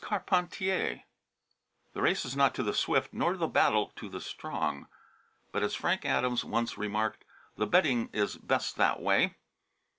CARPENTIER 0.03 1.03
The 1.93 2.01
race 2.01 2.25
is 2.25 2.35
not 2.35 2.55
to 2.55 2.63
the 2.63 2.73
swift, 2.73 3.13
nor 3.13 3.37
the 3.37 3.45
battle 3.47 3.91
to 3.97 4.09
the 4.09 4.19
strong; 4.19 4.87
but 5.51 5.61
as 5.61 5.75
Frank 5.75 6.05
Adams 6.05 6.43
once 6.43 6.75
remarked, 6.75 7.23
the 7.55 7.67
betting 7.67 8.09
is 8.11 8.35
best 8.37 8.77
that 8.77 8.99
way. 8.99 9.35